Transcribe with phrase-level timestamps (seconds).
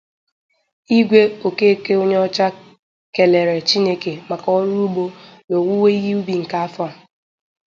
[0.97, 2.47] Igwe Okekeonyeocha
[3.13, 5.03] kelele Chineke maka ọrụ ugbo
[5.47, 6.91] na owuwe ihe ubi nke afọ a